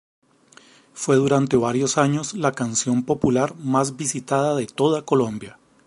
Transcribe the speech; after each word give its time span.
Fue 0.95 1.15
durante 1.17 1.57
varios 1.57 1.99
años 1.99 2.33
la 2.33 2.53
canción 2.53 3.03
popular 3.03 3.55
más 3.57 3.97
visitada 3.97 4.55
de 4.55 4.65
toda 4.65 5.03
Colombia. 5.05 5.59